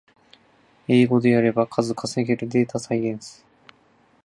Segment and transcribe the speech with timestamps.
[0.87, 3.45] 英語でやれば数稼げるデータサイエンス